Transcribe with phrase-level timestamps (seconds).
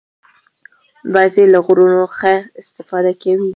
[1.13, 3.49] وزې له غرونو ښه استفاده کوي